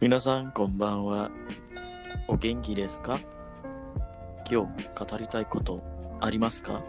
[0.00, 1.30] 皆さんこんばんは。
[2.28, 3.18] お元気ですか
[4.50, 5.82] 今日語りたいこと
[6.20, 6.82] ありますか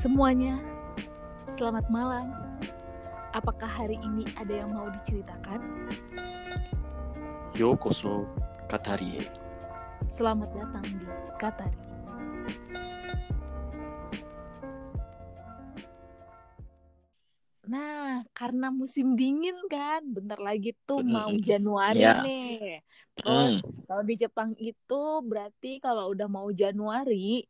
[0.00, 0.58] Semuanya,
[1.50, 2.30] selamat malam.
[3.34, 5.60] Apakah hari ini ada yang mau diceritakan?
[7.58, 8.26] ようこそ語
[9.00, 9.48] りへ。
[10.08, 11.06] Selamat datang di
[11.38, 11.91] Katari.
[18.53, 22.21] Karena musim dingin kan, bentar lagi tuh mau Mm, Januari ya.
[22.21, 22.85] nih.
[23.17, 27.41] Terus Mm, kalau di Jepang itu berarti kalau udah mau Januari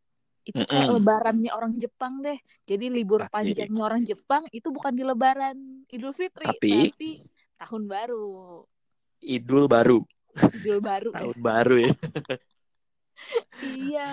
[0.47, 0.95] itu kayak Mm-mm.
[1.03, 2.39] lebarannya orang Jepang deh.
[2.63, 3.35] Jadi libur Pasti.
[3.35, 7.09] panjangnya orang Jepang itu bukan di lebaran Idul Fitri, Tapi- tapi
[7.59, 8.63] tahun baru.
[9.19, 9.99] Idul baru,
[10.55, 11.11] Idul baru.
[11.11, 11.15] ya.
[11.19, 11.91] tahun baru ya.
[13.59, 14.11] Iya.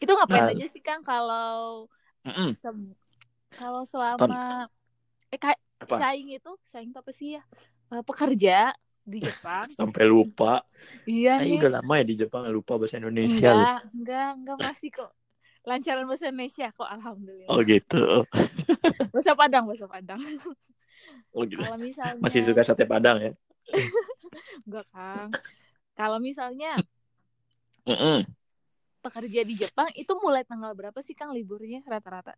[0.00, 0.52] Itu ngapain Nah.
[0.56, 1.84] aja sih Kang kalau
[2.24, 2.56] Mm-mm.
[2.56, 2.96] se-
[3.52, 4.72] kalau selama
[5.28, 5.96] eh kayak Apa?
[5.96, 7.42] Shaing itu, Shaing itu apa sih ya?
[7.92, 8.74] Eh, pekerja
[9.12, 9.68] di Jepang.
[9.76, 10.62] Sampai lupa.
[11.08, 11.58] iya Eh, nih.
[11.58, 13.50] udah lama ya di Jepang lupa bahasa Indonesia.
[13.52, 15.10] Enggak, enggak, enggak masih kok.
[15.68, 17.52] Lancaran bahasa Indonesia kok alhamdulillah.
[17.52, 18.24] Oh gitu.
[19.12, 20.20] Bahasa Padang, bahasa Padang.
[21.36, 21.64] Oh gitu.
[21.64, 23.32] Kalau misalnya Masih suka sate Padang ya?
[24.66, 25.30] enggak Kang.
[25.98, 26.82] Kalau misalnya
[27.86, 28.26] Mm-mm.
[29.04, 32.34] pekerja di Jepang itu mulai tanggal berapa sih Kang liburnya rata-rata?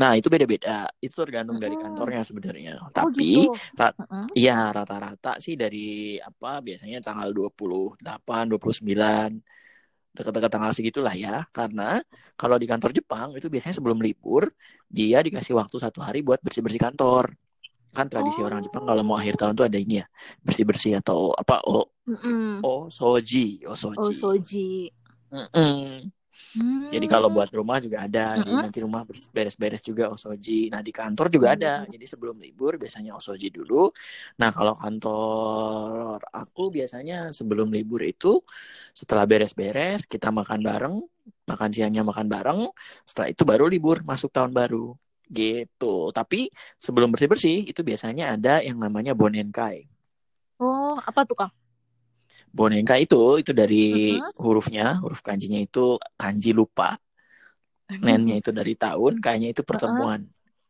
[0.00, 0.88] Nah itu beda-beda.
[1.04, 2.72] Itu tergantung dari kantornya sebenarnya.
[3.02, 3.60] oh Tapi gitu.
[3.80, 4.26] rat- Heeh.
[4.36, 5.78] Iya, rata-rata sih dari
[6.20, 9.30] apa biasanya tanggal 28, 29
[10.16, 11.44] dekat-dekat tanggal segitulah ya.
[11.56, 12.00] Karena
[12.40, 14.44] kalau di kantor Jepang itu biasanya sebelum libur
[14.88, 17.32] dia dikasih waktu satu hari buat bersih-bersih kantor.
[17.96, 20.06] Kan tradisi orang Jepang kalau mau akhir tahun tuh ada ini ya,
[20.46, 22.66] bersih-bersih atau apa oh Mm-mm.
[22.66, 24.12] oh soji, oh Oh soji.
[24.12, 24.92] soji.
[25.32, 26.12] Mm-mm.
[26.56, 26.88] Hmm.
[26.88, 28.62] Jadi kalau buat rumah juga ada, Mm-mm.
[28.62, 29.02] nanti rumah
[29.34, 30.70] beres-beres juga osoji.
[30.70, 33.90] Nah di kantor juga ada, jadi sebelum libur biasanya osoji dulu.
[34.40, 38.40] Nah kalau kantor aku biasanya sebelum libur itu
[38.94, 40.96] setelah beres-beres kita makan bareng,
[41.50, 42.60] makan siangnya makan bareng.
[43.02, 44.94] Setelah itu baru libur masuk tahun baru
[45.26, 46.14] gitu.
[46.14, 46.48] Tapi
[46.78, 49.90] sebelum bersih-bersih itu biasanya ada yang namanya bonenkai.
[50.62, 51.52] Oh, apa tuh Kang?
[52.56, 54.32] Bonenkai itu itu dari Mm-mm.
[54.40, 56.96] hurufnya, huruf kanjinya itu kanji lupa.
[57.86, 60.20] Nennya itu dari tahun, kayaknya itu pertemuan.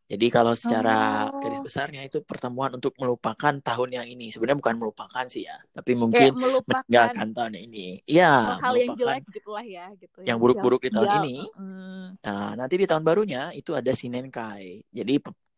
[0.07, 1.43] Jadi kalau secara Oh.
[1.43, 4.31] garis besarnya itu pertemuan untuk melupakan tahun yang ini.
[4.31, 7.87] Sebenarnya bukan melupakan sih ya, tapi Kayak mungkin melupakan meninggalkan tahun ini.
[8.07, 10.19] Iya, hal yang jelek gitulah ya gitu.
[10.23, 11.19] yang buruk-buruk di tahun sial.
[11.27, 11.37] ini.
[11.59, 12.07] Mm.
[12.23, 14.87] Nah, nanti di tahun barunya itu ada Sinenkai.
[14.95, 15.15] Jadi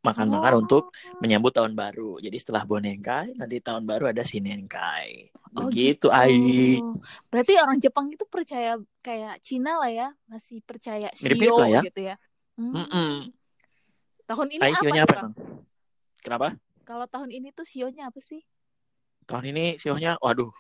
[0.09, 0.61] makan-makan Oh.
[0.65, 0.83] untuk
[1.21, 2.17] menyambut tahun baru.
[2.19, 5.31] Jadi setelah Bonenkai, nanti tahun baru ada Sinenkai.
[5.57, 6.15] Oh, Begitu, gitu.
[6.15, 6.81] Ai.
[7.29, 11.83] Berarti orang Jepang itu percaya kayak Cina lah ya, masih percaya shio lah ya.
[11.85, 12.17] gitu ya.
[12.59, 12.75] Hmm.
[12.75, 13.13] Mm-mm.
[14.29, 15.17] Tahun ini Ai apa apa?
[15.25, 15.33] Bang?
[16.21, 16.49] Kenapa?
[16.85, 18.45] Kalau tahun ini tuh sionya apa sih?
[19.29, 20.53] Tahun ini sionya, waduh,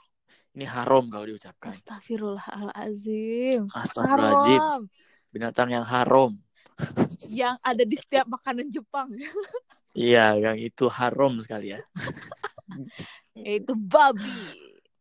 [0.56, 1.72] ini haram kalau diucapkan.
[1.72, 3.69] Astagfirullahalazim.
[3.72, 4.60] Astagfirullahaladzim.
[4.60, 4.82] Haram.
[5.28, 6.41] binatang yang haram.
[7.28, 9.12] Yang ada di setiap makanan Jepang
[9.98, 11.80] Iya, yang itu haram sekali ya.
[13.46, 14.30] yaitu babi.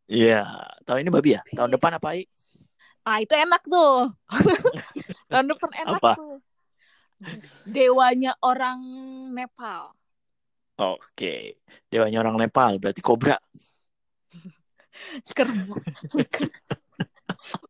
[0.07, 0.47] Iya,
[0.87, 1.41] tahun ini babi ya?
[1.53, 2.25] Tahun depan apa, I?
[3.05, 4.09] Ah, itu enak tuh.
[5.31, 6.11] tahun depan enak Apa?
[6.17, 6.35] tuh.
[7.67, 8.79] Dewanya orang
[9.33, 9.93] Nepal.
[10.77, 11.57] Oke,
[11.89, 13.37] dewanya orang Nepal, berarti kobra.
[15.33, 15.73] Keren.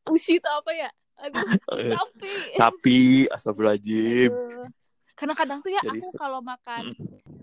[0.07, 0.89] Ushi itu apa ya?
[1.17, 1.41] Aduh,
[1.97, 2.33] sapi.
[2.57, 2.99] Tapi,
[3.33, 4.31] astagfirullahaladzim.
[4.31, 4.67] Aduh.
[5.17, 6.93] Karena kadang tuh ya Jadi aku kalau makan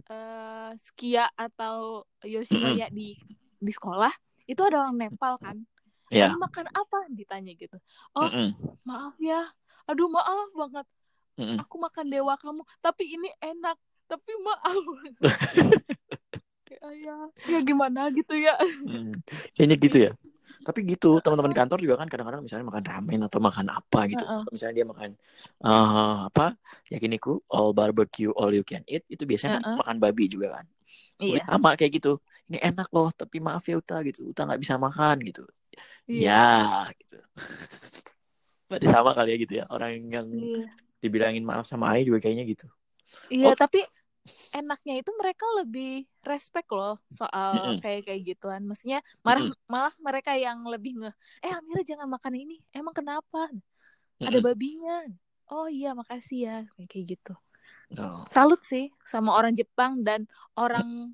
[0.06, 3.18] eh skia atau yoshinoya di
[3.58, 4.14] di sekolah
[4.46, 5.58] itu ada orang Nepal kan.
[6.06, 6.98] Kamu makan apa?
[7.10, 7.74] Ditanya gitu.
[8.14, 8.54] Oh, Mm-mm.
[8.86, 9.50] maaf ya.
[9.90, 10.86] Aduh, maaf banget.
[11.34, 11.58] Mm-mm.
[11.66, 13.74] Aku makan dewa kamu, tapi ini enak.
[14.06, 14.84] Tapi maaf.
[16.70, 17.16] ya, ya,
[17.50, 18.54] ya gimana gitu ya.
[18.86, 19.18] Mm.
[19.58, 20.10] Kayaknya gitu ya.
[20.64, 24.24] Tapi gitu, teman-teman kantor juga kan kadang-kadang misalnya makan ramen atau makan apa gitu.
[24.24, 24.40] Heeh.
[24.42, 25.08] Atau Misalnya dia makan
[25.60, 26.46] eh, apa?
[26.88, 29.04] Yakiniku, all barbecue, all you can eat.
[29.06, 29.76] Itu biasanya kan Heeh.
[29.84, 30.66] makan babi juga kan.
[31.20, 31.44] Udah Iya.
[31.46, 32.12] sama kayak gitu.
[32.48, 34.32] Ini enak loh, tapi maaf ya Uta gitu.
[34.32, 35.44] Uta nggak bisa makan gitu.
[36.08, 36.32] Iya.
[36.32, 37.18] Ya, gitu.
[38.68, 39.64] Berarti sama kali ya gitu ya.
[39.68, 40.66] Orang yang Iya.
[41.04, 42.66] dibilangin maaf sama Ai juga kayaknya gitu.
[43.28, 43.56] Iya, Oh.
[43.56, 43.84] tapi
[44.56, 48.64] enaknya itu mereka lebih respect loh soal kayak kayak gituan.
[48.64, 51.10] Maksudnya malah malah mereka yang lebih nge,
[51.44, 52.56] eh Amira jangan makan ini.
[52.72, 53.52] Emang kenapa?
[54.24, 54.46] Ada Mm-mm.
[54.48, 54.98] babinya.
[55.52, 56.56] Oh iya, makasih ya.
[56.76, 57.34] Kayak kayak gitu.
[58.00, 58.24] Oh.
[58.32, 60.24] Salut sih sama orang Jepang dan
[60.56, 61.12] orang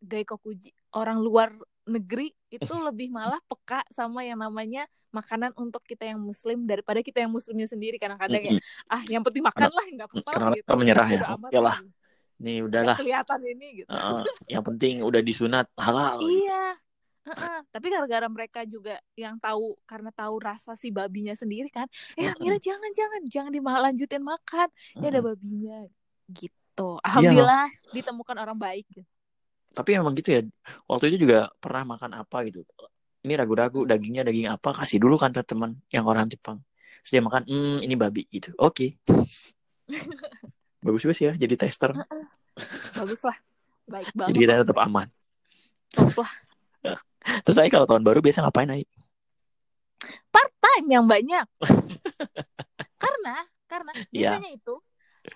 [0.00, 1.52] Gaikokuji, orang luar
[1.84, 7.18] negeri itu lebih malah peka sama yang namanya makanan untuk kita yang muslim daripada kita
[7.18, 8.94] yang muslimnya sendiri kadang-kadang ya Mm-mm.
[8.94, 11.20] ah yang penting makan lah nggak apa-apa gitu menyerah ya.
[11.34, 11.76] Oke lah.
[12.40, 12.46] Gitu.
[12.48, 12.96] Nih udahlah.
[12.96, 16.24] kelihatan ini gitu Heeh, yang penting udah disunat halal.
[16.24, 16.40] gitu.
[16.40, 16.80] iya
[17.20, 21.84] Heeh, tapi gara-gara mereka juga yang tahu karena tahu rasa si babinya sendiri kan
[22.16, 22.32] eh.
[22.40, 25.84] Mira jangan jangan jangan dilanjutin makan ya ada babinya
[26.32, 28.88] gitu alhamdulillah ditemukan orang baik
[29.70, 30.42] Tapi emang gitu ya.
[30.90, 32.66] Waktu itu juga pernah makan apa gitu.
[33.22, 36.58] Ini ragu-ragu dagingnya daging apa kasih dulu kan ke teman yang orang Jepang.
[37.06, 38.50] Terus dia makan, hmm ini babi gitu.
[38.58, 38.98] Oke.
[40.80, 41.92] Bagus juga sih ya jadi tester.
[42.94, 43.36] bagus lah
[43.84, 45.06] baik Jadi banget kita tetap aman.
[45.90, 46.32] top lah
[47.44, 48.84] Terus saya kalau tahun baru biasa ngapain Ai?
[50.28, 51.44] part time yang banyak
[53.02, 53.36] karena
[53.66, 54.36] karena Iya.
[54.36, 54.76] biasanya itu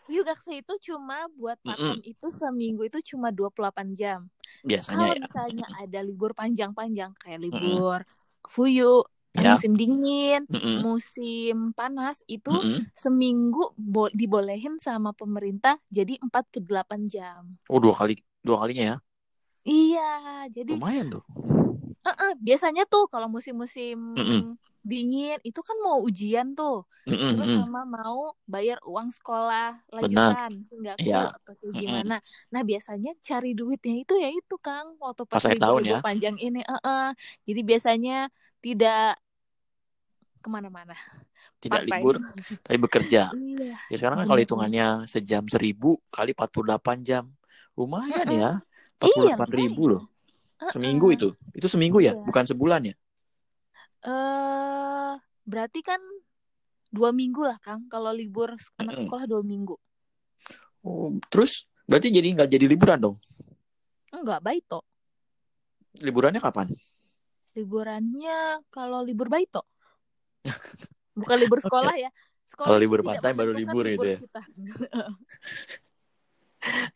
[0.09, 3.53] Ryugakse itu cuma buat part time itu seminggu itu cuma 28
[3.93, 4.25] jam
[4.63, 5.21] Biasanya kalau ya.
[5.21, 8.01] misalnya ada libur panjang-panjang kayak libur
[8.43, 9.55] fuyu Ya.
[9.55, 10.77] musim dingin Mm-mm.
[10.85, 12.87] musim panas itu Mm-mm.
[13.03, 17.43] seminggu bo- dibolehin sama pemerintah jadi 48 jam
[17.73, 18.15] Oh dua kali
[18.47, 18.97] dua kalinya ya.
[19.71, 20.01] iya
[20.55, 21.23] jadi Lumayan tuh.
[22.07, 24.57] eh, biasanya tuh kalau musim-musim Mm-mm.
[24.91, 26.75] dingin itu kan mau ujian tuh
[27.09, 27.61] Mm-mm, terus mm-mm.
[27.65, 28.21] sama mau
[28.53, 29.65] bayar uang sekolah
[29.97, 31.33] lanjutan hingga Iya.
[31.37, 31.53] atau
[31.83, 32.15] gimana
[32.53, 35.99] nah biasanya cari duitnya itu ya itu Kang waktu pas Pas akhir tahun libur ya.
[36.05, 37.05] panjang ini eh, eh.
[37.49, 38.13] jadi biasanya
[38.65, 39.21] tidak
[40.41, 40.97] ke mana-mana
[41.61, 42.01] Tidak part-time.
[42.01, 42.17] libur
[42.61, 43.23] tapi bekerja.
[43.37, 47.25] iya Ya sekarang kan kalau hitungannya sejam seribu kali 48 jam.
[47.77, 48.51] Lumayan ya.
[49.05, 49.93] Iya, 48 ribu lumayan.
[49.93, 50.03] loh.
[50.73, 51.29] Seminggu itu.
[51.53, 52.25] Itu seminggu ya, Iya.
[52.25, 52.95] bukan sebulan ya?
[54.05, 55.13] eh
[55.45, 55.97] berarti kan
[56.93, 59.77] dua minggu lah Kang kalau libur anak sekolah dua minggu
[60.85, 63.17] Oh, terus berarti jadi nggak jadi liburan dong?
[64.13, 64.85] enggak baik toh
[65.97, 66.69] Liburannya kapan?
[67.55, 69.63] Liburannya kalau libur baito
[71.21, 72.11] bukan libur sekolah ya
[72.51, 74.19] sekolah Kalau libur part-time baru menentukan libur itu ya.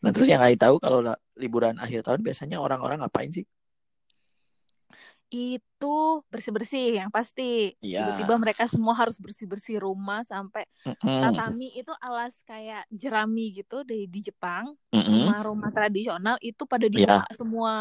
[0.01, 3.45] Nah terus yang Ai tahu kalau la- liburan akhir tahun biasanya orang-orang ngapain sih?
[5.29, 5.95] Itu
[6.33, 8.01] bersih bersih yang pasti Iya.
[8.01, 11.21] tiba-tiba mereka semua harus bersih bersih rumah sampai Mm-mm.
[11.21, 15.05] tatami itu alas kayak jerami gitu di di Jepang Mm-mm.
[15.29, 17.21] rumah-rumah tradisional itu pada Iya.
[17.21, 17.73] dibuka semua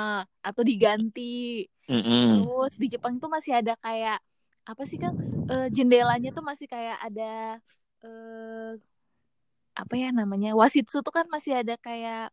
[0.45, 2.45] atau diganti Mm-mm.
[2.45, 4.21] terus di Jepang itu masih ada kayak
[4.69, 5.17] apa sih Kang
[5.49, 7.57] Eh, jendelanya tuh masih kayak ada
[8.05, 8.73] eh
[9.73, 12.29] apa ya namanya wasitsu tuh kan masih ada kayak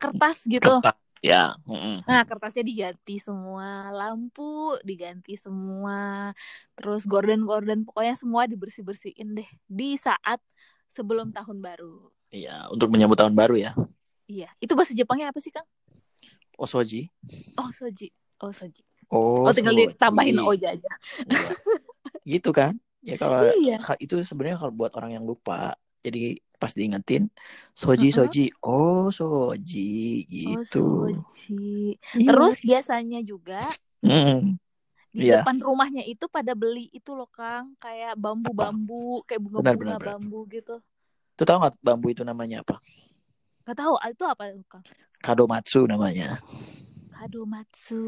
[0.00, 0.96] kertas gitu Kertas.
[1.20, 1.54] Ya.
[1.64, 2.02] Mm-mm.
[2.04, 6.30] nah kertasnya diganti semua lampu diganti semua
[6.72, 10.38] terus gorden gorden pokoknya semua dibersih bersihin deh di saat
[10.88, 12.68] sebelum tahun baru Iya.
[12.68, 13.72] Untuk menyambut tahun baru ya.
[14.26, 15.64] iya itu bahasa Jepangnya apa sih Kang
[16.54, 17.08] Osoji.
[17.56, 19.88] oh soji oh soji Oh, oh tinggal soji.
[19.88, 20.92] ditambahin oja aja
[21.24, 21.48] Iya.
[22.28, 22.76] gitu kan?
[23.00, 25.72] Ya kalau iya itu sebenarnya kalau buat orang yang lupa,
[26.04, 27.30] jadi pas diingetin
[27.72, 28.18] soji Mm-mm.
[28.18, 30.78] soji, oh soji oh gitu.
[31.14, 32.28] soji Iya.
[32.34, 33.60] Terus biasanya juga
[34.02, 34.58] Mm-mm.
[35.14, 35.40] di Iya.
[35.40, 40.14] depan rumahnya itu pada beli itu loh Kang, kayak bambu-bambu, kayak bunga-bunga benar, benar.
[40.18, 40.74] bambu gitu.
[41.38, 42.82] Tuh tahu nggak bambu itu namanya apa?
[43.66, 44.84] Gak tahu ah, itu apa Kang?
[45.22, 46.38] Kadomatsu namanya.
[47.14, 48.04] Kadomatsu.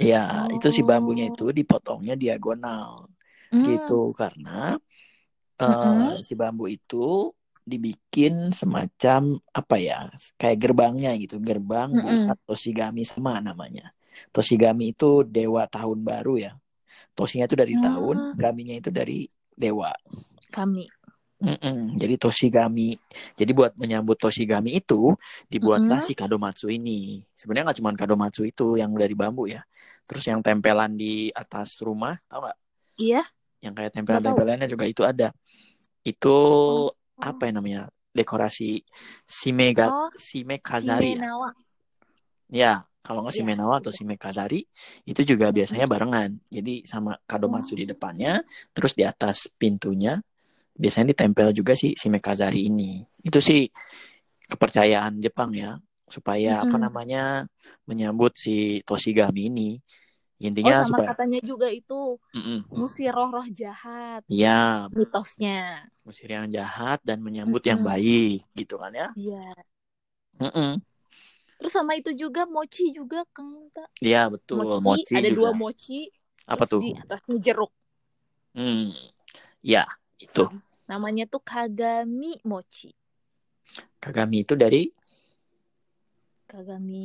[0.00, 1.32] Iya, itu si bambunya Oh.
[1.32, 3.08] itu dipotongnya diagonal
[3.50, 3.66] Hmm.
[3.66, 4.78] gitu karena
[5.60, 6.22] eh, Mm-mm.
[6.26, 6.96] si bambu itu
[7.70, 9.20] dibikin semacam
[9.60, 9.96] apa ya
[10.40, 12.00] kayak gerbangnya gitu gerbang Mm-mm.
[12.02, 13.82] buat Toshigami sama namanya
[14.34, 16.50] Toshigami itu dewa tahun baru ya
[17.16, 17.80] Toshinya itu dari Ah.
[17.86, 19.28] tahun gaminya itu dari
[19.62, 19.90] dewa
[20.52, 20.84] Kami.
[21.40, 21.96] Mm-mm.
[21.96, 23.00] jadi Toshigami
[23.32, 25.16] jadi buat menyambut Toshigami itu
[25.48, 26.04] dibuatlah Mm-mm.
[26.04, 29.64] si kadomatsu ini sebenarnya nggak cuma kadomatsu itu yang dari bambu ya
[30.04, 32.58] terus yang tempelan di atas rumah tau nggak
[32.98, 33.24] Iya.
[33.60, 35.32] Yang kayak tempelan-tempelannya juga itu ada.
[36.04, 36.36] Itu
[37.20, 37.82] apa ya namanya?
[38.10, 38.82] Dekorasi
[39.28, 41.22] simega Oh, simekazari ya.
[41.22, 41.50] Shimenawa.
[42.50, 43.98] ya kalau nggak Iya, simenawa atau itu.
[44.02, 44.60] simekazari
[45.06, 46.30] itu juga biasanya barengan.
[46.50, 47.78] Jadi sama kadomatsu Oh.
[47.78, 48.42] di depannya
[48.74, 50.18] terus di atas pintunya
[50.74, 53.00] biasanya ditempel juga si simekazari ini.
[53.22, 53.68] Itu sih
[54.50, 55.78] kepercayaan Jepang ya
[56.10, 56.82] supaya apa Mm-mm.
[56.90, 57.46] namanya
[57.86, 59.70] menyambut si Toshigami ini
[60.64, 61.94] Oh, intinya sama supaya katanya juga itu
[62.34, 62.64] Mm-mm.
[62.76, 64.22] ngusir roh-roh jahat.
[64.28, 65.50] ya Mitosnya.
[66.06, 67.88] musir yang jahat dan menyambut yang Mm-mm.
[67.88, 69.54] baik gitu kan ya Iya.
[70.40, 70.82] Mm-mm.
[71.58, 73.52] Terus sama itu juga mochi juga Kang.
[74.06, 75.98] Iya betul Mochi, mochi ada juga dua mochi.
[76.52, 77.72] apa tuh Di atasnya jeruk.
[78.54, 79.10] hmm
[79.62, 79.84] ya
[80.20, 80.42] itu
[80.90, 82.88] Namanya tuh Kagami Mochi.
[84.02, 84.80] kagami itu dari
[86.50, 86.98] Kagami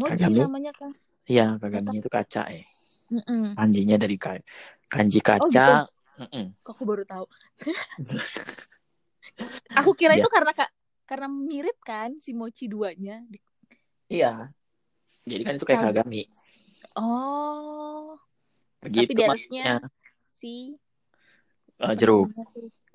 [0.00, 0.40] Mochi Kagami?
[0.40, 0.92] namanya kan.
[1.28, 2.64] Ya kagaminya itu kaca eh
[3.12, 3.52] Mm-mm.
[3.58, 4.44] kanjinya dari ka-
[4.88, 5.50] kanji Oh, gitu.
[5.50, 5.66] kaca
[6.22, 6.44] Mm-mm.
[6.62, 7.24] Kok aku baru tahu.
[9.78, 10.22] aku kira Iya.
[10.22, 10.70] itu karena kak
[11.08, 13.20] karena mirip kan si Mochi duanya.
[14.12, 14.52] Iya
[15.30, 16.22] jadi kan itu kayak Kag- kagami
[16.98, 18.18] Oh,
[18.82, 19.64] Begitu tapi di atasnya
[20.38, 20.54] si
[21.82, 22.28] Eh, jeruk.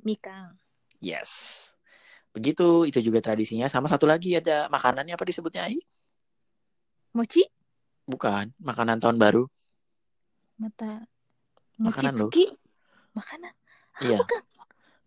[0.05, 0.55] Mikang.
[1.01, 1.31] Yes.
[2.36, 3.65] Begitu, itu juga tradisinya.
[3.74, 5.77] Sama satu lagi ada makanannya apa disebutnya, Ai?
[7.13, 7.41] Mochi
[8.08, 9.44] Bukan, makanan tahun baru.
[10.58, 11.06] mata
[11.78, 12.18] Makanan.
[12.18, 12.50] Mochitsuki
[13.14, 13.54] makanan.
[14.02, 14.24] Iya.
[14.24, 14.46] Apa Kang?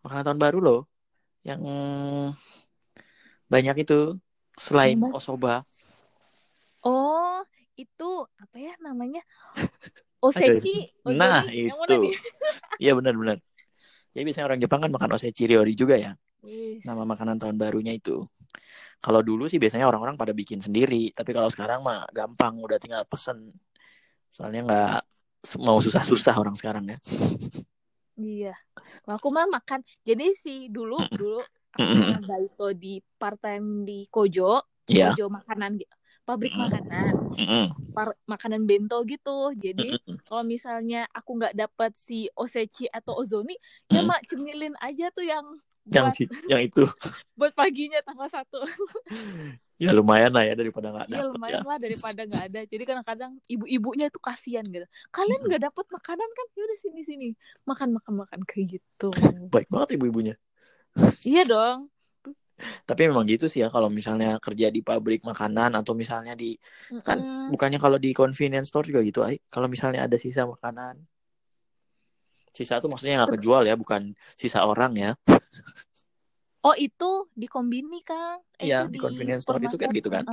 [0.06, 0.80] Makanan tahun baru loh.
[1.42, 1.60] Yang
[3.50, 4.20] banyak itu
[4.54, 5.64] selain osoba.
[6.84, 7.42] Oh,
[7.74, 9.24] itu apa ya namanya?
[10.20, 10.92] Osechi.
[11.02, 11.18] Ozoni.
[11.18, 11.98] Nah, Yang itu.
[12.80, 13.40] Iya benar-benar.
[14.16, 16.12] Jadi biasanya orang Jepang kan makan osechi ryori juga ya.
[16.84, 18.24] Nama makanan tahun barunya itu.
[19.00, 21.08] Kalau dulu sih biasanya orang-orang pada bikin sendiri.
[21.16, 22.60] Tapi kalau sekarang mah gampang.
[22.60, 23.56] Udah tinggal pesen.
[24.28, 25.00] Soalnya nggak
[25.64, 26.98] mau susah-susah orang sekarang ya.
[28.20, 28.54] Iya.
[29.00, 29.80] Kalau aku mah makan.
[30.04, 31.40] Jadi sih dulu dulu
[31.72, 35.16] aku baito di part time di Kojo, Iya.
[35.16, 35.80] Kojo makanan
[36.28, 37.10] pabrik makanan,
[37.90, 39.50] par- makanan bento gitu.
[39.56, 39.96] Jadi
[40.28, 43.56] kalau misalnya aku nggak dapat si Osechi atau Ozoni,
[43.90, 44.06] ya Mm.
[44.06, 45.42] mak cemilin aja tuh yang
[45.88, 46.84] Yang buat sih, yang itu.
[47.40, 48.60] buat paginya tanggal satu.
[49.80, 51.68] Ya lumayan lah ya daripada nggak Iya dapet lumayan ya.
[51.68, 52.60] lah daripada nggak ada.
[52.68, 54.84] Jadi kadang-kadang ibu-ibunya itu kasihan gitu.
[55.08, 56.46] Kalian nggak dapat makanan kan?
[56.52, 57.28] Ya udah sini sini
[57.64, 59.08] makan makan makan kayak gitu.
[59.48, 60.36] Baik banget ibu-ibunya.
[61.24, 61.88] iya dong.
[62.84, 66.60] Tapi memang gitu sih ya kalau misalnya kerja di pabrik makanan atau misalnya di
[67.00, 67.48] kan Mm-mm.
[67.48, 69.40] bukannya kalau di convenience store juga gitu, ay.
[69.48, 71.00] Kalau misalnya ada sisa makanan,
[72.60, 75.10] sisa tuh maksudnya nggak kejual ya, bukan sisa orang ya.
[76.60, 78.44] Oh itu di kombini Kang?
[78.60, 80.24] Eh, Iya, itu di convenience store itu kan gitu kan.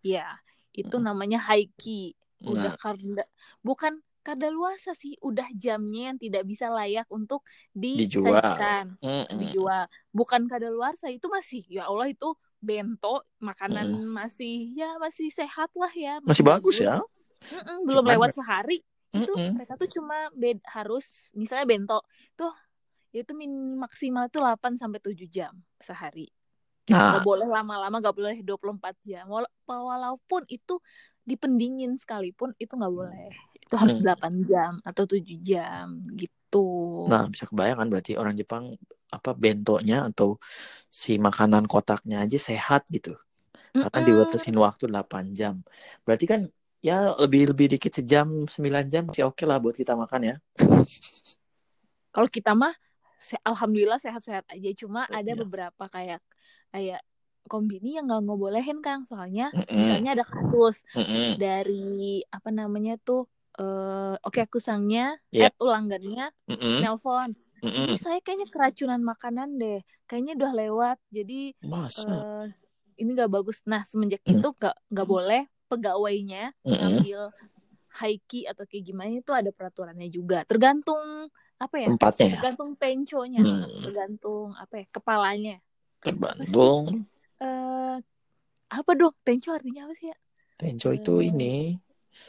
[0.00, 0.40] Iya,
[0.72, 1.04] itu Mm.
[1.04, 2.16] namanya haiki.
[2.40, 3.24] Udah Nah, karda
[3.60, 7.44] bukan kadaluarsa sih, udah jamnya yang tidak bisa layak untuk
[7.76, 8.40] dijual.
[9.04, 9.36] Mm-mm.
[9.36, 9.84] dijual.
[10.08, 14.16] Bukan kadaluarsa itu masih ya Allah itu bento makanan Mm.
[14.16, 17.04] masih ya masih sehat lah ya, Masih bagus ya.
[17.52, 18.80] Mm-mm, belum Cuman- lewat sehari
[19.16, 19.50] itu Mm-mm.
[19.54, 21.98] mereka tuh cuma bed harus misalnya bento
[22.38, 22.52] tuh
[23.10, 23.50] itu min
[23.82, 26.30] maksimal tuh 8 sampai 7 jam sehari.
[26.90, 29.26] Nah, Gak boleh lama-lama, gak boleh 24 jam.
[29.30, 30.78] Wala- Walaupun itu
[31.26, 33.30] dipendingin sekalipun itu nggak boleh.
[33.64, 34.02] Itu harus Hmm.
[34.02, 35.86] 8 jam atau 7 jam
[36.18, 36.58] gitu.
[37.08, 38.64] nah bisa kebayangkan berarti orang Jepang
[39.16, 40.28] apa bentonya atau
[41.00, 43.10] si makanan kotaknya aja sehat gitu.
[43.80, 44.04] Karena Mm-mm.
[44.08, 45.54] dibatasin waktu 8 jam.
[46.06, 46.40] Berarti kan
[46.80, 50.36] ya lebih lebih dikit sejam 9 jam masih oke lah buat kita makan ya.
[52.10, 52.74] Kalau kita mah
[53.20, 54.70] se- alhamdulillah sehat-sehat aja.
[54.74, 55.38] Cuma ada Iya.
[55.38, 56.20] beberapa kayak
[56.72, 57.00] kayak
[57.46, 59.04] kombini yang nggak ngebolehin Kang.
[59.06, 59.76] Soalnya Mm-mm.
[59.76, 61.38] misalnya ada kasus Mm-mm.
[61.38, 65.50] dari apa namanya tuh eh oke aku sangnya Iya.
[65.50, 66.80] eh pelanggannya Mm-mm.
[66.80, 67.90] nelpon Mm-mm.
[67.90, 72.06] ini saya kayaknya keracunan makanan deh kayaknya udah lewat jadi Masa?
[72.14, 72.46] eh
[73.02, 74.38] ini nggak bagus nah semenjak Hmm.
[74.38, 76.98] itu nggak nggak boleh pegawainya Mm-mm.
[76.98, 77.30] ngambil
[78.02, 81.30] haiki atau kayak gimana itu ada peraturannya juga tergantung
[81.62, 82.32] apa ya Tempatnya ya.
[82.42, 83.82] tergantung penconya Hmm.
[83.86, 85.56] tergantung apa ya kepalanya
[86.02, 87.06] Terbantung.
[87.38, 87.96] eh
[88.70, 90.18] apa dong tenco artinya apa sih ya
[90.56, 91.56] Tenco itu Eh, ini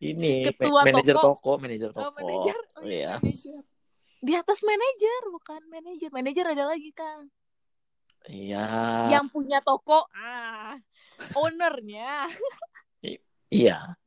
[0.04, 1.56] Ini Ketua ma- manajer toko.
[1.56, 2.12] toko, manajer Oh, toko.
[2.20, 2.58] manajer.
[2.76, 3.14] Oh, Iya.
[3.22, 3.62] manajer.
[4.24, 6.10] Di atas manajer, bukan manajer.
[6.12, 7.32] Manajer ada lagi, Kang.
[8.28, 8.66] Iya.
[9.12, 10.80] Yang punya toko, ah,
[11.36, 12.28] ownernya.
[13.52, 13.98] Iya.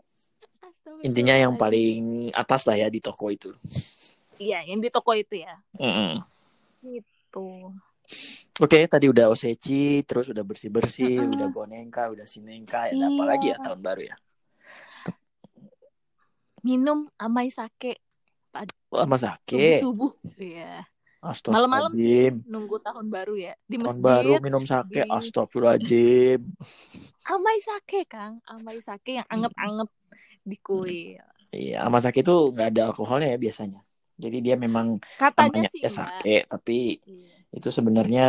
[1.04, 3.52] Intinya yang paling atas lah ya di toko itu.
[4.40, 5.54] Iya, yang di toko itu ya.
[5.76, 6.25] Mm-mm.
[6.82, 7.49] Gitu.
[8.56, 11.35] Oke, tadi udah osechi, terus udah bersih-bersih, Mm-mm.
[11.37, 13.28] udah bonengka, udah sinengka, ada apa Iya.
[13.28, 14.16] lagi ya tahun baru ya?
[16.64, 18.00] Minum amai sake
[18.88, 19.52] Oh, sama sake.
[19.82, 20.12] subuh-subuh.
[20.40, 20.88] Iya.
[21.50, 23.54] Malam-malam sih nunggu tahun baru ya.
[23.66, 26.40] Di Tahun masjid, baru minum sake, di- astagfirullahaladzim.
[27.26, 28.38] amai sake, Kang.
[28.47, 29.88] Amai sake yang anget-anget
[30.47, 31.18] di kuil.
[31.50, 33.80] Iya, sama sake itu nggak ada alkoholnya ya biasanya.
[34.16, 35.99] Jadi dia memang Katanya namanya sih ya enggak.
[35.99, 37.37] sake, tapi Iya.
[37.59, 38.26] itu sebenarnya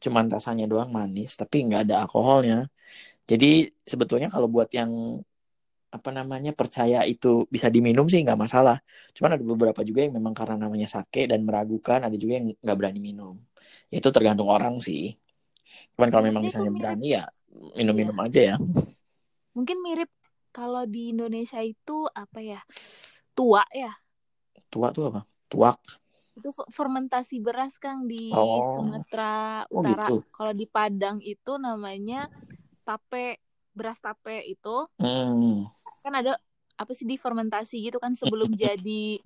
[0.00, 2.68] cuman rasanya doang manis, tapi nggak ada alkoholnya.
[3.26, 5.22] Jadi sebetulnya kalau buat yang
[5.90, 8.78] apa namanya percaya itu bisa diminum sih nggak masalah.
[9.10, 12.76] Cuman ada beberapa juga yang memang karena namanya sake dan meragukan, ada juga yang nggak
[12.78, 13.34] berani minum.
[13.90, 15.18] Itu tergantung orang sih.
[15.98, 16.82] Cuman kalau memang misalnya mirip.
[16.82, 17.24] berani ya
[17.74, 18.56] minum-minum aja ya.
[19.54, 20.10] Mungkin mirip
[20.50, 22.62] kalau di Indonesia itu apa ya?
[23.34, 23.90] Tua ya.
[24.70, 25.26] Tua tuh apa?
[25.50, 25.78] Tuak.
[26.38, 28.78] Itu fe- fermentasi beras Kang di Oh.
[28.78, 30.06] Sumatera Oh, Utara.
[30.06, 30.22] gitu.
[30.30, 32.30] Kalau di Padang itu namanya
[32.86, 35.66] tape, beras tape itu Hmm.
[36.00, 36.36] Kan ada
[36.80, 39.20] apa sih difermentasi gitu kan sebelum jadi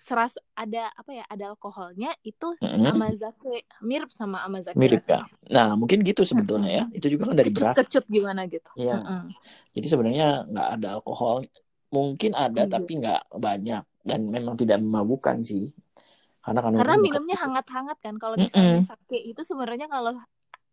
[0.00, 2.88] seras ada apa ya ada alkoholnya itu Mm-mm.
[2.88, 5.28] amazake mirip sama amazake mirip ya.
[5.52, 6.84] Nah mungkin gitu sebetulnya ya.
[6.88, 7.76] Itu juga kan dari beras.
[7.76, 8.70] kecut-kecut gimana gitu.
[8.80, 9.28] Mm-mm.
[9.76, 11.44] Jadi sebenarnya nggak ada alkohol.
[11.92, 12.72] Mungkin ada Iya.
[12.72, 15.68] tapi nggak banyak dan memang tidak memabukkan sih.
[16.40, 20.16] Karena kan karena minumnya hangat-hangat kan kalau misalnya sake itu sebenarnya kalau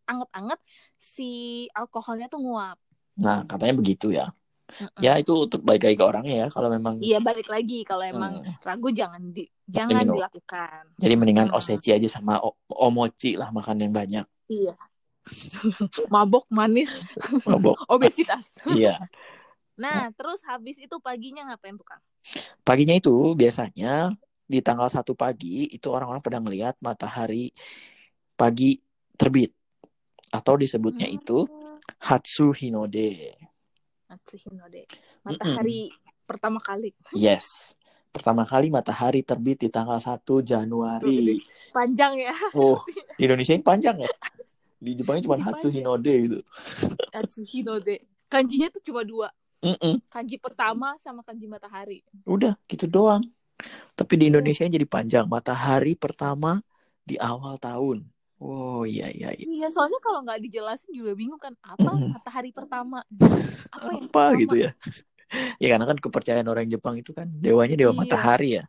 [0.08, 0.60] anget-anget
[0.96, 2.80] si alkoholnya tuh nguap
[3.20, 4.32] Nah katanya begitu ya.
[4.68, 5.00] Mm-mm.
[5.00, 6.48] Ya itu untuk balik lagi ke orangnya ya.
[6.52, 8.54] Kalau memang iya balik lagi kalau emang Hmm.
[8.62, 11.58] ragu jangan di jangan dilakukan jadi mendingan Hmm.
[11.58, 14.26] osechi aja sama o- omochi lah makan yang banyak.
[14.48, 14.76] iya
[16.14, 16.96] mabok manis
[17.44, 17.76] Mabok.
[17.96, 18.96] obesitas iya.
[19.80, 22.04] nah terus habis itu paginya ngapain tuh kang
[22.64, 24.12] Paginya itu biasanya
[24.44, 27.56] di tanggal satu pagi itu orang-orang pada melihat matahari
[28.36, 28.84] pagi
[29.16, 29.52] terbit
[30.28, 31.48] atau disebutnya itu
[32.04, 33.36] Hatsu Hinode.
[34.08, 34.88] Natsuhinode
[35.24, 35.92] matahari
[36.24, 37.76] pertama kali Yes.
[38.08, 41.38] Pertama kali matahari terbit di tanggal 1 Januari.
[41.70, 42.82] panjang ya Oh,
[43.14, 44.10] di Indonesia ini panjang ya.
[44.78, 45.86] Di Jepangnya cuma Di Hatsu panjang.
[45.86, 46.40] Hinode gitu.
[47.14, 47.96] Natsuhinode
[48.28, 49.98] kanjinya tuh cuma dua Mm-mm.
[50.10, 53.26] kanji pertama sama kanji matahari Udah, gitu doang.
[53.98, 55.26] Tapi di Indonesia jadi panjang.
[55.26, 56.62] Matahari pertama
[57.02, 58.06] di awal tahun.
[58.38, 59.34] Oh iya iya.
[59.34, 59.46] iya.
[59.50, 62.14] iya soalnya kalau nggak dijelasin juga bingung kan apa Mm-mm.
[62.14, 63.02] matahari pertama
[63.74, 64.42] apa yang Apa pertama?
[64.42, 64.70] gitu ya?
[65.62, 68.00] ya karena kan kepercayaan orang Jepang itu kan dewanya dewa Iya.
[68.00, 68.64] matahari ya.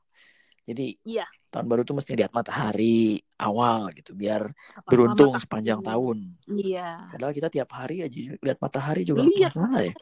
[0.68, 1.26] Jadi Iya.
[1.52, 5.44] tahun baru tuh mesti lihat matahari awal gitu biar Apa-apa beruntung matahari.
[5.44, 6.18] sepanjang tahun.
[6.48, 9.48] iya Padahal kita tiap hari aja lihat matahari juga Iya.
[9.52, 9.92] masalah ya.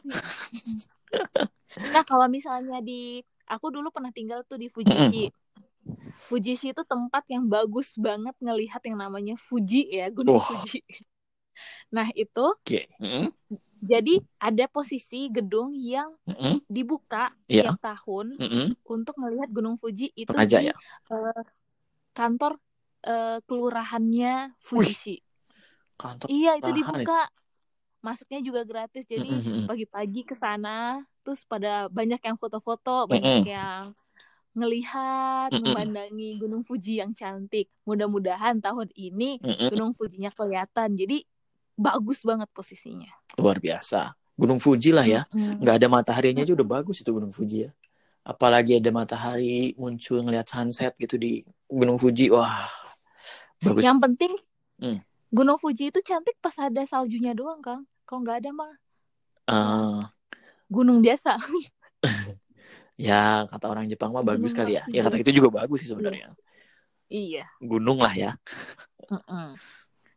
[1.93, 5.29] nah kalau misalnya di aku dulu pernah tinggal tuh di Fujishi
[6.27, 10.47] Fujishi itu tempat yang bagus banget ngelihat yang namanya Fuji ya Gunung Wah.
[10.47, 10.83] Fuji
[11.95, 12.87] nah itu Oke.
[12.99, 13.31] Mm-mm.
[13.79, 16.59] jadi ada posisi gedung yang Mm-mm.
[16.67, 17.71] dibuka Iya.
[17.71, 18.75] tiap tahun Mm-mm.
[18.87, 20.73] untuk melihat Gunung Fuji itu Sengaja di ya.
[21.13, 21.41] eh,
[22.17, 22.51] kantor
[23.07, 25.21] eh, kelurahannya Fujishi.
[25.97, 26.27] Kantor.
[26.29, 27.29] Iya, itu dibuka.
[28.05, 29.03] Masuknya juga gratis.
[29.09, 29.27] Jadi
[29.67, 33.43] pagi-pagi ke sana terus pada banyak yang foto-foto, banyak Mm-mm.
[33.51, 33.83] yang
[34.57, 35.69] ngelihat, Mm-mm.
[35.69, 37.69] memandangi Gunung Fuji yang cantik.
[37.85, 39.69] Mudah-mudahan tahun ini Mm-mm.
[39.69, 40.97] Gunung Fujinya kelihatan.
[40.97, 41.21] Jadi
[41.77, 43.13] bagus banget posisinya.
[43.37, 44.17] Luar biasa.
[44.33, 45.29] Gunung Fuji lah ya.
[45.29, 45.61] Mm.
[45.61, 47.71] nggak ada mataharinya aja udah bagus itu Gunung Fuji ya.
[48.25, 51.39] Apalagi ada matahari muncul ngeliat sunset gitu di
[51.69, 52.65] Gunung Fuji, wah
[53.61, 53.85] bagus.
[53.85, 54.33] Yang penting
[54.77, 55.01] Hmm.
[55.33, 57.89] Gunung Fuji itu cantik pas ada saljunya doang, Kang.
[58.05, 58.73] Kalau nggak ada mah
[59.47, 60.01] Eh,
[60.67, 61.33] gunung biasa.
[62.97, 64.83] ya kata orang Jepang mah bagus Gunung kali ya.
[64.89, 66.33] Ya kata itu juga bagus sih sebenarnya.
[67.07, 67.45] iya.
[67.61, 68.31] Gunung lah ya.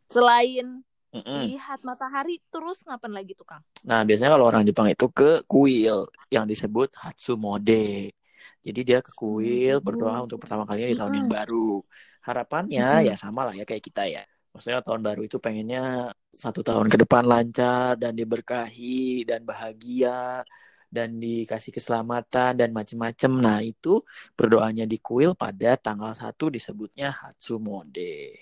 [0.09, 3.63] Selain lihat matahari, terus ngapain lagi tuh, Kang?
[3.83, 8.15] Nah biasanya kalau orang Jepang itu ke kuil yang disebut Hatsumode.
[8.61, 11.83] Jadi dia ke kuil berdoa untuk pertama kalinya di tahun yang baru.
[12.21, 14.23] Harapannya ya sama lah ya kayak kita ya.
[14.51, 20.43] Maksudnya tahun baru itu pengennya satu tahun ke depan lancar dan diberkahi dan bahagia
[20.91, 23.31] dan dikasih keselamatan dan macem-macem.
[23.39, 24.03] Nah itu
[24.35, 28.35] berdoanya di kuil pada tanggal 1 disebutnya Hatsumode.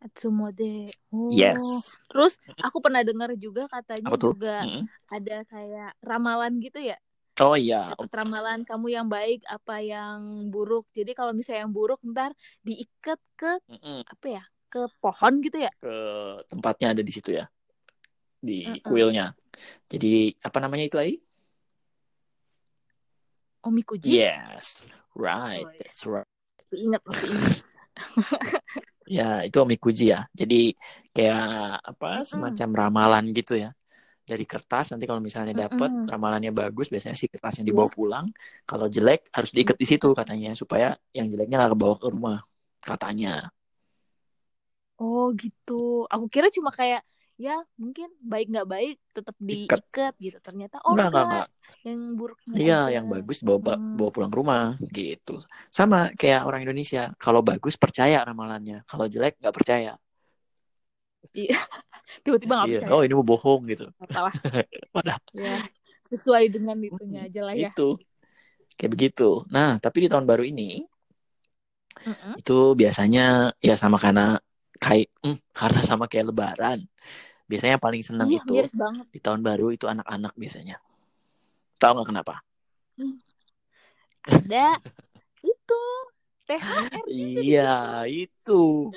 [0.00, 0.94] Atsumode.
[1.10, 1.28] Oh.
[1.34, 1.98] Yes.
[2.06, 4.86] Terus aku pernah dengar juga katanya juga Mm-mm.
[5.10, 6.96] ada kayak ramalan gitu ya.
[7.36, 10.88] Oh iya, Dapat ramalan kamu yang baik apa yang buruk.
[10.96, 12.32] Jadi kalau misalnya yang buruk ntar
[12.64, 14.06] diikat ke Mm-mm.
[14.08, 14.44] apa ya?
[14.72, 15.70] Ke pohon gitu ya.
[15.78, 15.94] ke
[16.48, 17.46] tempatnya ada di situ ya
[18.40, 18.84] di Mm-mm.
[18.84, 19.32] kuilnya
[19.92, 21.12] jadi apa namanya itu Ai?
[23.66, 24.14] Omikuji.
[24.16, 25.80] yes right Oh, iya.
[25.82, 26.28] that's right
[26.74, 27.02] ingat,
[29.16, 30.74] ya itu omikuji ya jadi
[31.14, 31.42] kayak
[31.90, 33.70] apa semacam ramalan gitu ya
[34.26, 36.10] dari kertas nanti kalau misalnya dapat Mm-mm.
[36.10, 38.26] ramalannya bagus biasanya si kertasnya dibawa pulang
[38.66, 42.38] kalau jelek harus diikat di situ katanya supaya yang jeleknya nggak kebawa ke rumah
[42.82, 43.46] katanya
[45.00, 45.72] Oh gitu.
[46.12, 47.00] Aku kira cuma kayak
[47.44, 49.82] ya mungkin baik nggak baik tetap Ikat.
[49.88, 50.38] diikat gitu.
[50.46, 51.24] Ternyata oh enggak, enggak.
[51.26, 51.46] enggak.
[51.86, 52.94] Yang buruknya Iya, aja.
[52.94, 53.96] yang bagus bawa Hmm.
[53.98, 54.62] bawa pulang ke rumah
[54.96, 55.30] gitu.
[55.76, 59.90] Sama kayak orang Indonesia, kalau bagus percaya ramalannya, kalau jelek nggak percaya.
[62.24, 62.78] Tiba-tiba nggak Iya.
[62.78, 62.92] percaya.
[62.92, 63.84] Oh ini mau bohong gitu.
[64.02, 64.34] Apalah.
[64.94, 65.56] Padahal ya
[66.12, 67.70] sesuai dengan itunya aja lah ya.
[67.70, 67.82] itu
[68.76, 69.24] kayak begitu.
[69.54, 70.62] Nah tapi di tahun baru ini
[72.06, 72.36] Mm-mm.
[72.38, 73.20] itu biasanya
[73.66, 74.22] ya sama karena
[74.78, 76.80] kayak hmm, karena sama kayak Lebaran.
[77.46, 78.54] Biasanya paling senang Iya, itu
[79.14, 80.76] di tahun baru itu anak-anak biasanya.
[81.78, 82.34] Tahu nggak kenapa?
[84.26, 84.66] Ada
[85.50, 85.82] itu
[86.46, 87.70] THR Iya
[88.10, 88.90] itu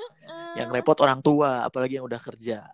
[0.57, 2.65] yang repot orang tua, apalagi yang udah kerja.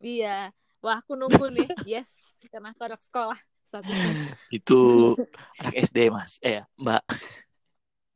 [0.00, 0.52] Iya.
[0.80, 1.68] Wah, aku nunggu nih.
[1.84, 2.08] Yes,
[2.48, 4.08] karena aku anak sekolah saat itu.
[4.56, 4.80] itu
[5.60, 7.02] anak SD mas eh Mbak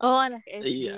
[0.01, 0.69] Oh, anak SD.
[0.69, 0.95] Iya.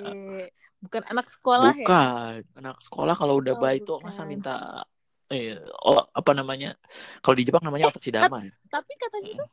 [0.81, 1.85] Bukan anak sekolah ya?
[1.85, 2.37] Bukan.
[2.57, 4.85] Anak sekolah kalau udah Oh, baik tuh masa minta
[5.27, 6.77] eh oh, apa namanya?
[7.19, 8.53] Kalau di Jepang namanya otopsi dama ya.
[8.71, 9.49] Tapi katanya tuh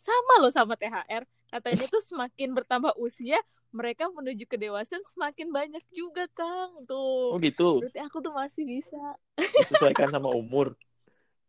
[0.00, 1.24] sama loh sama THR.
[1.50, 3.42] Katanya tuh semakin bertambah usia,
[3.74, 6.86] mereka menuju kedewasaan semakin banyak juga, Kang.
[6.86, 7.42] Oh Tuh.
[7.42, 7.82] gitu.
[7.82, 9.02] Berarti aku tuh masih bisa.
[9.36, 10.78] Disesuaikan sama umur.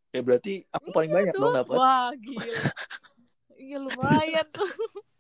[0.10, 1.58] Ya berarti aku paling banyak dong Tuh.
[1.62, 1.78] dapat.
[1.78, 2.62] Wah, gila.
[3.62, 4.66] Iya lumayan tuh.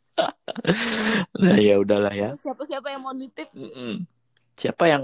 [1.41, 2.29] Nah, ya udahlah ya.
[2.37, 3.49] Siapa-siapa yang mau nitip?
[4.61, 5.03] Siapa yang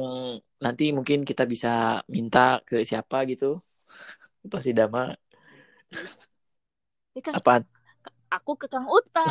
[0.62, 3.58] nanti mungkin kita bisa minta ke siapa gitu?
[4.46, 5.00] Otopsi dama
[7.16, 7.64] Ya, Kang, apaan?
[8.30, 9.26] aku ke Kang Uta.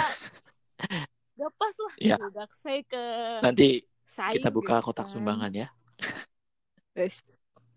[1.38, 1.94] Gak pas lah.
[2.01, 2.16] Ya.
[2.35, 3.03] Gak saya ke
[3.44, 3.85] Nanti
[4.16, 5.12] Saing kita buka gitu kotak kan.
[5.12, 5.66] sumbangan ya.
[6.96, 7.20] Wes,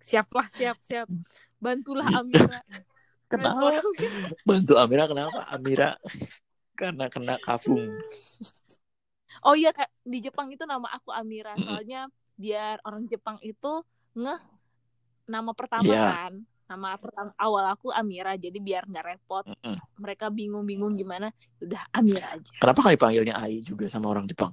[0.08, 1.08] Siap lah, siap, siap.
[1.60, 2.60] Bantulah Amira.
[3.30, 3.84] Kenapa?
[4.48, 5.42] Bantu Amira kenapa?
[5.54, 5.90] Amira
[6.80, 7.92] karena kena kafung.
[9.46, 11.56] Oh iya, Kak, di Jepang itu nama aku Amira.
[11.56, 13.72] Soalnya biar orang Jepang itu
[14.18, 14.42] ngeh
[15.30, 16.04] nama pertama Iya.
[16.12, 16.34] kan.
[16.68, 19.46] Nama pertama awal aku Amira, jadi biar nggak repot.
[19.48, 19.78] Mm-mm.
[20.02, 22.52] Mereka bingung-bingung gimana, udah Amira aja.
[22.58, 24.52] Kenapa kan dipanggilnya Ai juga sama orang Jepang?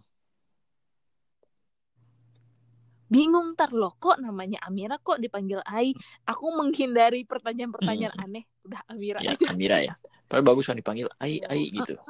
[3.07, 5.95] Bingung ntar loh, kok namanya Amira kok dipanggil Ai?
[6.27, 8.45] Aku menghindari pertanyaan-pertanyaan aneh.
[8.67, 9.47] Udah Amira Ya, aja.
[9.51, 9.95] Amira ya.
[10.27, 11.95] Tapi bagus kan dipanggil Ai Ai gitu.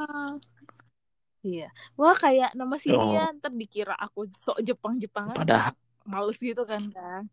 [1.46, 1.70] Iya.
[1.94, 3.14] Wah, kayak nama sini Oh.
[3.14, 5.38] ya, ntar dikira aku sok Jepang-Jepangan.
[5.38, 7.26] Padahal males gitu kan kan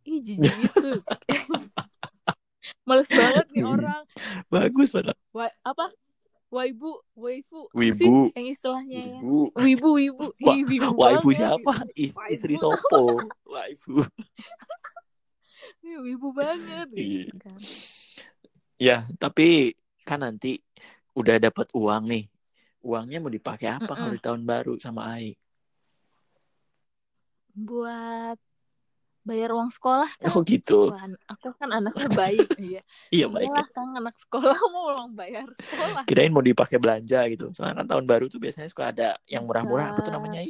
[0.00, 1.00] ih jijik gitu
[2.88, 3.68] males banget nih Iya.
[3.70, 4.02] orang
[4.46, 5.16] bagus padahal.
[5.30, 5.92] Wa- apa
[6.48, 8.00] waibu waifu Wibu.
[8.00, 9.52] sih yang istilahnya ya Ibu.
[9.54, 11.72] wibu wibu Wa- Ih, wibu Waifu banget siapa?
[11.84, 12.20] Waifu.
[12.28, 13.00] istri Sopo.
[13.46, 14.04] Waifu.
[15.80, 17.24] Wibu banget Iya.
[17.28, 17.56] gitu kan
[18.76, 19.76] Ya, tapi
[20.10, 20.58] kan nanti
[21.20, 22.24] udah dapat uang nih.
[22.88, 24.16] Uangnya mau dipakai apa kalau Mm-mm.
[24.18, 25.26] di tahun baru sama Ai?
[27.50, 28.38] buat
[29.26, 30.90] bayar uang sekolah kan Oh gitu.
[30.90, 32.80] Wah, aku kan anaknya baik iya
[33.14, 33.46] Iya baik.
[33.46, 37.52] Iyalah kan anak sekolah mau uang bayar sekolah Kirain mau dipakai belanja gitu.
[37.54, 39.92] Soalnya kan tahun baru tuh biasanya suka ada yang murah-murah.
[39.92, 40.40] Apa tuh namanya?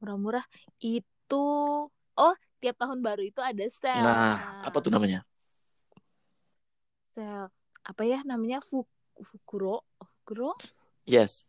[0.00, 0.44] Murah-murah
[0.80, 1.44] itu
[2.14, 5.20] oh tiap tahun baru itu ada sale Nah, apa tuh namanya?
[7.14, 7.48] Sale
[7.84, 8.88] apa ya namanya Fu-
[9.22, 10.52] Fukuro Fukuro
[11.06, 11.46] Yes.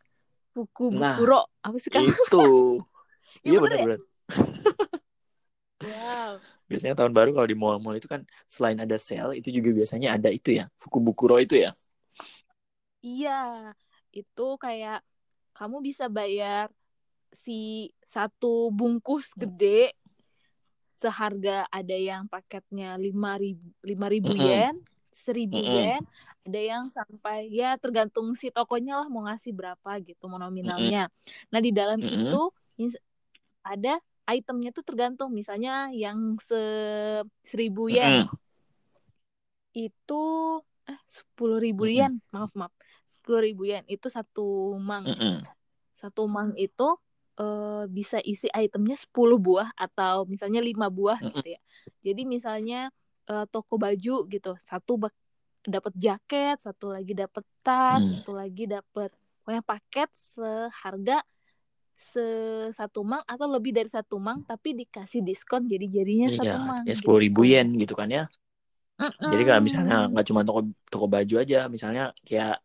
[0.54, 1.16] Fuku Nah.
[1.18, 2.46] Bukuro apa sih kan Itu.
[3.44, 3.62] Iya, iya ya?
[3.62, 4.00] benar-benar.
[5.82, 6.32] wow
[6.66, 10.34] Biasanya tahun baru kalau di mall-mall itu kan selain ada sale itu juga biasanya ada
[10.34, 10.66] itu ya.
[10.78, 11.76] Fukubukuro itu ya.
[13.06, 13.70] iya
[14.10, 14.98] itu kayak
[15.54, 16.66] kamu bisa bayar
[17.30, 19.46] si satu bungkus Hmm.
[19.46, 19.94] gede
[20.90, 24.74] seharga ada yang paketnya lima ribu lima ribu yen
[25.24, 25.74] seribu Mm-mm.
[25.76, 26.02] yen
[26.46, 31.08] ada yang sampai ya tergantung si tokonya lah mau ngasih berapa gitu mau nominalnya
[31.50, 32.26] nah di dalam Mm-mm.
[32.26, 32.40] itu
[32.82, 33.00] ins-
[33.66, 33.98] ada
[34.30, 35.70] itemnya tuh tergantung misalnya
[36.02, 36.56] yang se
[37.50, 38.36] seribu yen Mm-mm.
[39.76, 40.14] itu
[40.90, 41.96] eh sepuluh ribu Mm-mm.
[41.98, 42.72] yen maaf maaf
[43.14, 44.42] sepuluh ribu yen itu satu
[44.88, 45.34] mang Mm-mm.
[46.00, 46.82] satu mang itu
[47.40, 51.60] eh, bisa isi itemnya 10 buah atau misalnya lima buah gitu ya
[52.06, 52.76] jadi misalnya
[53.30, 54.92] eh, toko baju gitu satu
[55.66, 58.12] dapat jaket satu lagi dapat tas Hmm.
[58.14, 59.10] satu lagi dapat
[59.42, 61.18] pokoknya paket seharga
[61.96, 62.20] se
[62.76, 66.94] satu mang atau lebih dari satu mang tapi dikasih diskon jadi jadinya satu mang ya
[66.94, 67.52] sepuluh ribu gitu.
[67.56, 68.24] yen gitu kan ya.
[69.32, 70.60] Jadi kalau misalnya nggak cuma toko
[70.92, 72.60] toko baju aja, misalnya kayak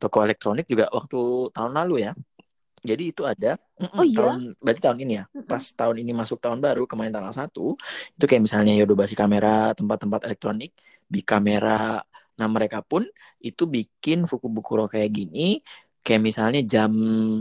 [0.00, 1.16] toko elektronik juga waktu
[1.54, 2.12] tahun lalu ya.
[2.80, 3.60] Jadi itu ada.
[3.96, 4.16] Oh iya?
[4.24, 5.24] Tahun berarti tahun ini ya.
[5.44, 7.76] Pas tahun ini masuk tahun baru kemarin tanggal 1
[8.16, 10.72] itu kayak misalnya Yodobashi kamera, tempat-tempat elektronik,
[11.04, 12.00] di kamera.
[12.40, 13.04] Nah, mereka pun
[13.36, 15.60] itu bikin Fukubukuro kayak gini,
[16.00, 16.88] kayak misalnya jam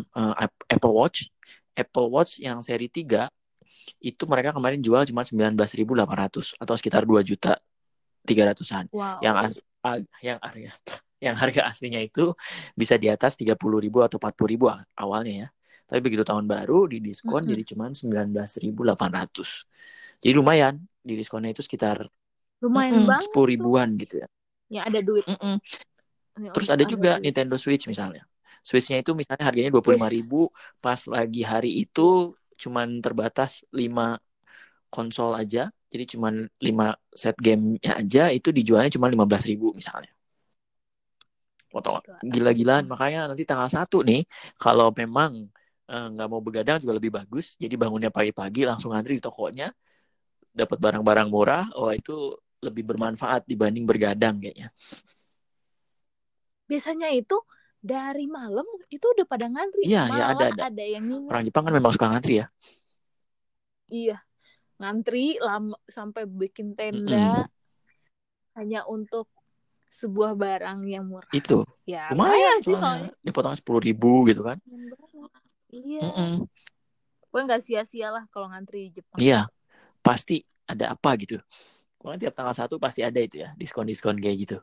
[0.04, 0.34] eh,
[0.68, 1.32] Apple Watch,
[1.72, 3.32] Apple Watch yang seri 3
[4.04, 7.58] itu mereka kemarin jual cuma 19.800 atau sekitar 2 juta
[8.28, 10.76] 300-an wow yang as- a- yang harga
[11.26, 12.22] yang harga aslinya itu
[12.80, 15.48] bisa di atas 30.000 atau 40.000 a- awalnya ya.
[15.90, 17.52] Tapi begitu tahun baru di diskon Mm-mm.
[17.52, 19.66] jadi cuma 19.800.
[20.24, 20.76] Jadi lumayan
[21.08, 21.98] di diskonnya itu sekitar
[22.64, 24.28] lumayan mm-mm, banget 10 tuh ribuan gitu ya.
[24.74, 25.62] yang ada duit Mm-mm.
[26.40, 27.24] Yang Terus ada juga duit.
[27.24, 28.26] Nintendo Switch misalnya.
[28.66, 30.52] Switch-nya itu misalnya harganya 25.000
[30.84, 34.20] pas lagi hari itu cuman terbatas 5
[34.94, 35.70] konsol aja.
[35.92, 40.12] Jadi cuman 5 set gamenya aja itu dijualnya cuma 15.000 misalnya.
[41.70, 44.26] Potong gila-gilaan makanya nanti tanggal 1 nih
[44.58, 45.48] kalau memang
[45.90, 47.54] eh, nggak mau begadang juga lebih bagus.
[47.62, 49.70] Jadi bangunnya pagi-pagi langsung antri di tokonya
[50.50, 51.66] dapat barang-barang murah.
[51.78, 54.74] Oh itu lebih bermanfaat dibanding bergadang kayaknya.
[56.70, 57.34] biasanya itu
[57.82, 59.90] dari malam itu udah pada ngantri.
[59.90, 60.62] Iya, Malah ada, ada.
[60.70, 61.32] ada yang nginep.
[61.34, 62.48] Orang Jepang kan memang suka ngantri ya.
[63.90, 64.22] Iya,
[64.78, 67.50] ngantri lama sampai bikin tenda
[68.54, 69.26] hanya untuk
[69.90, 71.30] sebuah barang yang murah.
[71.34, 73.10] Itu Ya, lumayan sih soalnya.
[73.26, 74.62] Dipotong sepuluh ribu gitu kan.
[75.74, 76.06] Iya.
[76.06, 76.46] Mm-mm.
[77.30, 79.18] Gue nggak sia-sia lah kalau ngantri di Jepang.
[79.18, 79.50] Iya,
[80.06, 81.42] pasti ada apa gitu.
[81.98, 84.58] Pokoknya tiap tanggal satu pasti ada itu ya, diskon-diskon kayak gitu.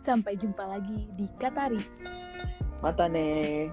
[0.00, 1.80] Sampai jumpa lagi di Katari.
[2.80, 3.68] Mata nih.